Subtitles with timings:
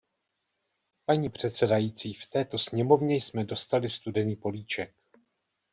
[1.05, 4.93] Paní předsedající, v této sněmovně jsme dostali studený políček.